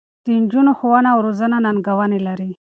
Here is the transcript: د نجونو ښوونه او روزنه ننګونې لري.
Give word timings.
د 0.23 0.25
نجونو 0.41 0.71
ښوونه 0.79 1.09
او 1.13 1.19
روزنه 1.27 1.57
ننګونې 1.65 2.19
لري. 2.27 2.51